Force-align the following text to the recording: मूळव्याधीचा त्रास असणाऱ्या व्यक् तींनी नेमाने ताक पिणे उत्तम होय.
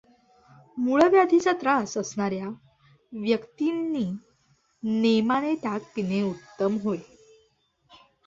मूळव्याधीचा 0.77 1.51
त्रास 1.51 1.95
असणाऱ्या 1.97 2.47
व्यक् 3.13 3.45
तींनी 3.59 4.03
नेमाने 4.83 5.53
ताक 5.55 5.81
पिणे 5.95 6.21
उत्तम 6.21 6.77
होय. 6.83 6.97